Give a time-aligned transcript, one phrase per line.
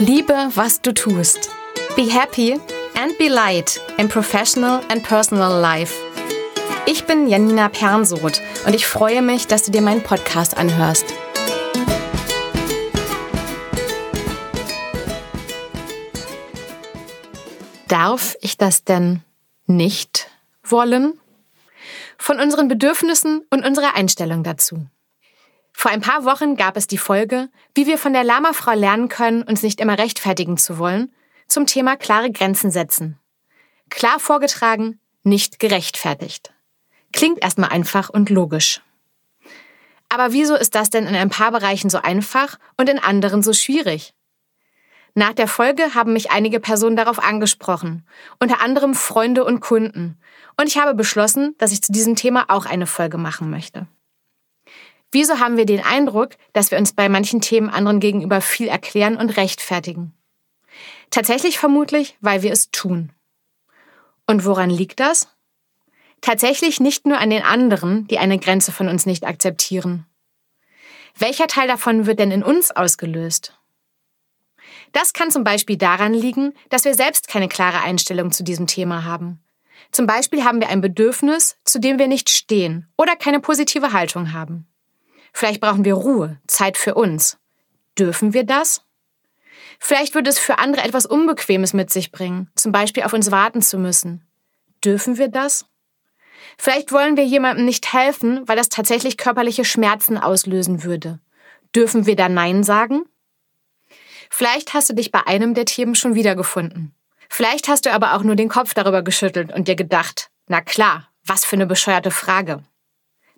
[0.00, 1.50] Liebe, was du tust.
[1.96, 2.52] Be happy
[2.94, 5.92] and be light in professional and personal life.
[6.86, 11.04] Ich bin Janina Pernsoth und ich freue mich, dass du dir meinen Podcast anhörst.
[17.88, 19.24] Darf ich das denn
[19.66, 20.30] nicht
[20.62, 21.18] wollen?
[22.18, 24.86] Von unseren Bedürfnissen und unserer Einstellung dazu.
[25.80, 29.44] Vor ein paar Wochen gab es die Folge, wie wir von der Lama-Frau lernen können,
[29.44, 31.12] uns nicht immer rechtfertigen zu wollen,
[31.46, 33.16] zum Thema klare Grenzen setzen.
[33.88, 36.52] Klar vorgetragen, nicht gerechtfertigt.
[37.12, 38.80] Klingt erstmal einfach und logisch.
[40.08, 43.52] Aber wieso ist das denn in ein paar Bereichen so einfach und in anderen so
[43.52, 44.14] schwierig?
[45.14, 48.04] Nach der Folge haben mich einige Personen darauf angesprochen,
[48.40, 50.18] unter anderem Freunde und Kunden,
[50.56, 53.86] und ich habe beschlossen, dass ich zu diesem Thema auch eine Folge machen möchte.
[55.10, 59.16] Wieso haben wir den Eindruck, dass wir uns bei manchen Themen anderen gegenüber viel erklären
[59.16, 60.12] und rechtfertigen?
[61.10, 63.12] Tatsächlich vermutlich, weil wir es tun.
[64.26, 65.28] Und woran liegt das?
[66.20, 70.04] Tatsächlich nicht nur an den anderen, die eine Grenze von uns nicht akzeptieren.
[71.16, 73.54] Welcher Teil davon wird denn in uns ausgelöst?
[74.92, 79.04] Das kann zum Beispiel daran liegen, dass wir selbst keine klare Einstellung zu diesem Thema
[79.04, 79.40] haben.
[79.92, 84.32] Zum Beispiel haben wir ein Bedürfnis, zu dem wir nicht stehen oder keine positive Haltung
[84.32, 84.66] haben.
[85.32, 87.38] Vielleicht brauchen wir Ruhe, Zeit für uns.
[87.98, 88.82] Dürfen wir das?
[89.78, 93.62] Vielleicht würde es für andere etwas Unbequemes mit sich bringen, zum Beispiel auf uns warten
[93.62, 94.26] zu müssen.
[94.84, 95.66] Dürfen wir das?
[96.56, 101.20] Vielleicht wollen wir jemandem nicht helfen, weil das tatsächlich körperliche Schmerzen auslösen würde.
[101.74, 103.02] Dürfen wir da Nein sagen?
[104.30, 106.94] Vielleicht hast du dich bei einem der Themen schon wiedergefunden.
[107.28, 111.08] Vielleicht hast du aber auch nur den Kopf darüber geschüttelt und dir gedacht, na klar,
[111.24, 112.62] was für eine bescheuerte Frage.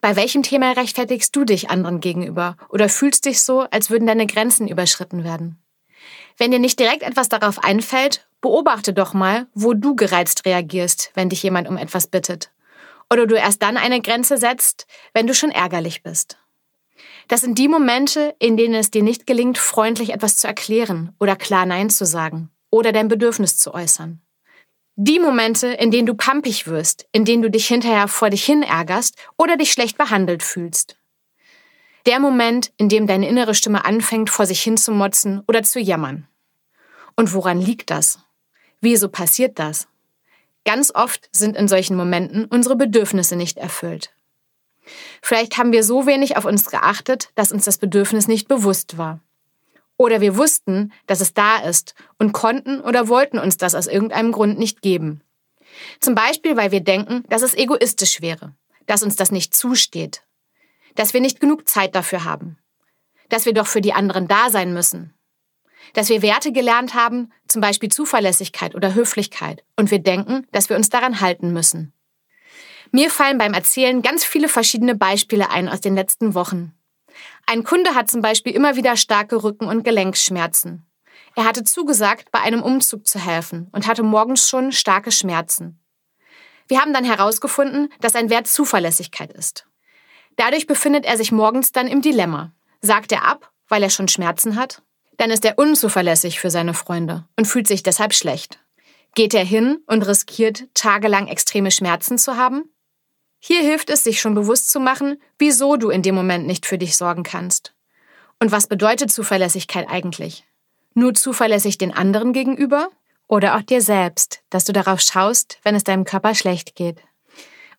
[0.00, 4.26] Bei welchem Thema rechtfertigst du dich anderen gegenüber oder fühlst dich so, als würden deine
[4.26, 5.58] Grenzen überschritten werden?
[6.36, 11.28] Wenn dir nicht direkt etwas darauf einfällt, beobachte doch mal, wo du gereizt reagierst, wenn
[11.28, 12.52] dich jemand um etwas bittet.
[13.10, 16.38] Oder du erst dann eine Grenze setzt, wenn du schon ärgerlich bist.
[17.26, 21.34] Das sind die Momente, in denen es dir nicht gelingt, freundlich etwas zu erklären oder
[21.34, 24.20] klar Nein zu sagen oder dein Bedürfnis zu äußern.
[25.00, 28.64] Die Momente, in denen du pampig wirst, in denen du dich hinterher vor dich hin
[28.64, 30.96] ärgerst oder dich schlecht behandelt fühlst.
[32.04, 35.78] Der Moment, in dem deine innere Stimme anfängt, vor sich hin zu motzen oder zu
[35.78, 36.26] jammern.
[37.14, 38.18] Und woran liegt das?
[38.80, 39.86] Wieso passiert das?
[40.64, 44.10] Ganz oft sind in solchen Momenten unsere Bedürfnisse nicht erfüllt.
[45.22, 49.20] Vielleicht haben wir so wenig auf uns geachtet, dass uns das Bedürfnis nicht bewusst war.
[49.98, 54.32] Oder wir wussten, dass es da ist und konnten oder wollten uns das aus irgendeinem
[54.32, 55.20] Grund nicht geben.
[56.00, 58.54] Zum Beispiel, weil wir denken, dass es egoistisch wäre,
[58.86, 60.22] dass uns das nicht zusteht,
[60.94, 62.58] dass wir nicht genug Zeit dafür haben,
[63.28, 65.14] dass wir doch für die anderen da sein müssen,
[65.94, 70.76] dass wir Werte gelernt haben, zum Beispiel Zuverlässigkeit oder Höflichkeit, und wir denken, dass wir
[70.76, 71.92] uns daran halten müssen.
[72.92, 76.72] Mir fallen beim Erzählen ganz viele verschiedene Beispiele ein aus den letzten Wochen.
[77.46, 80.86] Ein Kunde hat zum Beispiel immer wieder starke Rücken- und Gelenkschmerzen.
[81.34, 85.80] Er hatte zugesagt, bei einem Umzug zu helfen und hatte morgens schon starke Schmerzen.
[86.66, 89.66] Wir haben dann herausgefunden, dass ein Wert Zuverlässigkeit ist.
[90.36, 92.52] Dadurch befindet er sich morgens dann im Dilemma.
[92.80, 94.82] Sagt er ab, weil er schon Schmerzen hat?
[95.16, 98.60] Dann ist er unzuverlässig für seine Freunde und fühlt sich deshalb schlecht.
[99.14, 102.70] Geht er hin und riskiert, tagelang extreme Schmerzen zu haben?
[103.40, 106.78] Hier hilft es, sich schon bewusst zu machen, wieso du in dem Moment nicht für
[106.78, 107.74] dich sorgen kannst.
[108.40, 110.44] Und was bedeutet Zuverlässigkeit eigentlich?
[110.94, 112.88] Nur zuverlässig den anderen gegenüber?
[113.26, 116.98] Oder auch dir selbst, dass du darauf schaust, wenn es deinem Körper schlecht geht?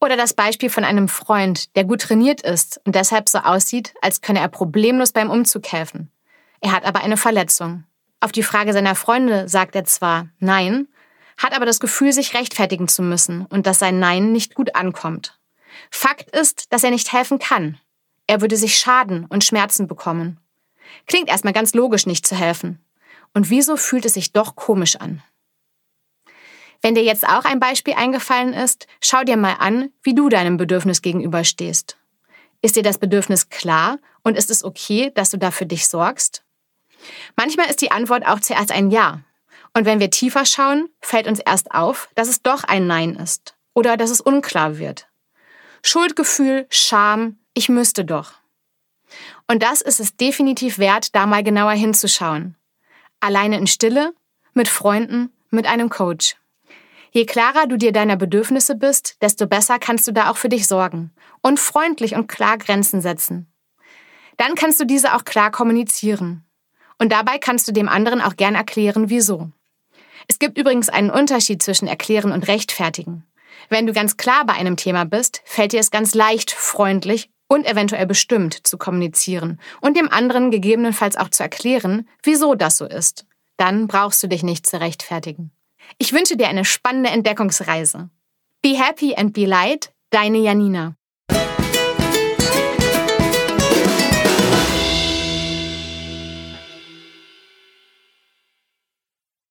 [0.00, 4.20] Oder das Beispiel von einem Freund, der gut trainiert ist und deshalb so aussieht, als
[4.20, 6.10] könne er problemlos beim Umzug helfen.
[6.60, 7.84] Er hat aber eine Verletzung.
[8.20, 10.88] Auf die Frage seiner Freunde sagt er zwar Nein,
[11.38, 15.35] hat aber das Gefühl, sich rechtfertigen zu müssen und dass sein Nein nicht gut ankommt.
[15.90, 17.78] Fakt ist, dass er nicht helfen kann.
[18.26, 20.40] Er würde sich schaden und Schmerzen bekommen.
[21.06, 22.84] Klingt erstmal ganz logisch, nicht zu helfen.
[23.34, 25.22] Und wieso fühlt es sich doch komisch an?
[26.82, 30.56] Wenn dir jetzt auch ein Beispiel eingefallen ist, schau dir mal an, wie du deinem
[30.56, 31.96] Bedürfnis gegenüberstehst.
[32.62, 36.42] Ist dir das Bedürfnis klar und ist es okay, dass du da für dich sorgst?
[37.36, 39.20] Manchmal ist die Antwort auch zuerst ein Ja.
[39.74, 43.56] Und wenn wir tiefer schauen, fällt uns erst auf, dass es doch ein Nein ist
[43.74, 45.08] oder dass es unklar wird.
[45.82, 48.32] Schuldgefühl, Scham, ich müsste doch.
[49.46, 52.56] Und das ist es definitiv wert, da mal genauer hinzuschauen.
[53.20, 54.12] Alleine in Stille,
[54.54, 56.36] mit Freunden, mit einem Coach.
[57.12, 60.66] Je klarer du dir deiner Bedürfnisse bist, desto besser kannst du da auch für dich
[60.66, 63.46] sorgen und freundlich und klar Grenzen setzen.
[64.36, 66.44] Dann kannst du diese auch klar kommunizieren.
[66.98, 69.50] Und dabei kannst du dem anderen auch gern erklären, wieso.
[70.28, 73.24] Es gibt übrigens einen Unterschied zwischen erklären und rechtfertigen.
[73.68, 77.66] Wenn du ganz klar bei einem Thema bist, fällt dir es ganz leicht, freundlich und
[77.66, 83.26] eventuell bestimmt zu kommunizieren und dem anderen gegebenenfalls auch zu erklären, wieso das so ist.
[83.56, 85.52] Dann brauchst du dich nicht zu rechtfertigen.
[85.98, 88.10] Ich wünsche dir eine spannende Entdeckungsreise.
[88.62, 90.96] Be happy and be light, deine Janina.